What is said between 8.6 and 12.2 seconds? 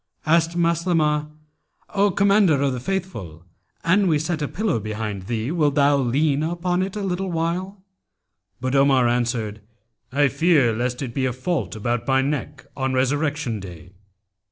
Omar answered, 'I fear lest it be a fault about